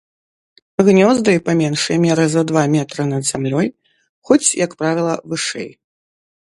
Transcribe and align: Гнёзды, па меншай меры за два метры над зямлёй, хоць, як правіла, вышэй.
Гнёзды, 0.87 1.31
па 1.49 1.55
меншай 1.59 1.97
меры 2.07 2.25
за 2.33 2.41
два 2.53 2.63
метры 2.77 3.07
над 3.11 3.23
зямлёй, 3.29 3.67
хоць, 4.31 4.43
як 4.65 4.71
правіла, 4.83 5.13
вышэй. 5.35 5.69